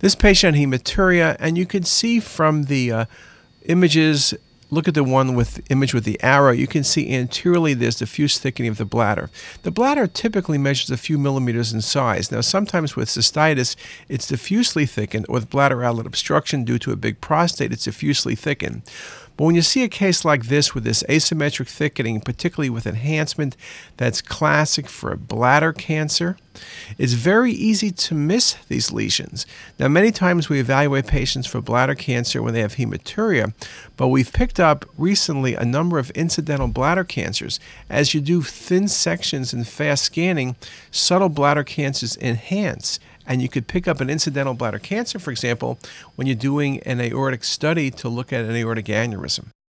This 0.00 0.14
patient 0.14 0.56
hematuria, 0.56 1.36
and 1.38 1.56
you 1.56 1.66
can 1.66 1.82
see 1.82 2.20
from 2.20 2.64
the 2.64 2.92
uh, 2.92 3.04
images 3.66 4.34
look 4.70 4.88
at 4.88 4.94
the 4.94 5.04
one 5.04 5.34
with 5.34 5.60
image 5.70 5.94
with 5.94 6.04
the 6.04 6.20
arrow, 6.22 6.50
you 6.50 6.66
can 6.66 6.82
see 6.84 7.14
anteriorly 7.14 7.74
there's 7.74 7.96
diffuse 7.96 8.38
thickening 8.38 8.70
of 8.70 8.76
the 8.76 8.84
bladder. 8.84 9.30
The 9.62 9.70
bladder 9.70 10.06
typically 10.06 10.58
measures 10.58 10.90
a 10.90 10.96
few 10.96 11.16
millimeters 11.16 11.72
in 11.72 11.80
size. 11.80 12.32
Now, 12.32 12.40
sometimes 12.40 12.96
with 12.96 13.08
cystitis, 13.08 13.76
it's 14.08 14.26
diffusely 14.26 14.86
thickened, 14.86 15.26
or 15.28 15.34
with 15.34 15.50
bladder 15.50 15.84
outlet 15.84 16.06
obstruction 16.06 16.64
due 16.64 16.78
to 16.80 16.92
a 16.92 16.96
big 16.96 17.20
prostate, 17.20 17.72
it's 17.72 17.84
diffusely 17.84 18.34
thickened. 18.34 18.82
But 19.36 19.44
when 19.44 19.54
you 19.54 19.62
see 19.62 19.82
a 19.82 19.88
case 19.88 20.24
like 20.24 20.46
this 20.46 20.74
with 20.74 20.84
this 20.84 21.02
asymmetric 21.04 21.68
thickening, 21.68 22.20
particularly 22.20 22.70
with 22.70 22.86
enhancement 22.86 23.56
that's 23.96 24.20
classic 24.20 24.88
for 24.88 25.16
bladder 25.16 25.72
cancer, 25.72 26.36
it's 26.98 27.12
very 27.12 27.52
easy 27.52 27.90
to 27.90 28.14
miss 28.14 28.54
these 28.68 28.92
lesions. 28.92 29.46
Now, 29.78 29.88
many 29.88 30.10
times 30.10 30.48
we 30.48 30.60
evaluate 30.60 31.06
patients 31.06 31.46
for 31.46 31.60
bladder 31.60 31.94
cancer 31.94 32.42
when 32.42 32.54
they 32.54 32.60
have 32.60 32.74
hematuria, 32.74 33.52
but 33.96 34.08
we've 34.08 34.32
picked 34.32 34.60
up 34.60 34.84
recently 34.98 35.54
a 35.54 35.64
number 35.64 35.98
of 35.98 36.10
incidental 36.10 36.68
bladder 36.68 37.04
cancers. 37.04 37.60
As 37.88 38.14
you 38.14 38.20
do 38.20 38.42
thin 38.42 38.88
sections 38.88 39.52
and 39.52 39.66
fast 39.66 40.04
scanning, 40.04 40.56
subtle 40.90 41.28
bladder 41.28 41.64
cancers 41.64 42.16
enhance 42.18 42.98
and 43.26 43.40
you 43.40 43.48
could 43.48 43.66
pick 43.66 43.88
up 43.88 44.00
an 44.00 44.10
incidental 44.10 44.54
bladder 44.54 44.78
cancer, 44.78 45.18
for 45.18 45.30
example, 45.30 45.78
when 46.14 46.26
you're 46.26 46.36
doing 46.36 46.80
an 46.80 47.00
aortic 47.00 47.44
study 47.44 47.90
to 47.90 48.08
look 48.08 48.32
at 48.32 48.44
an 48.44 48.54
aortic 48.54 48.86
aneurysm. 48.86 49.46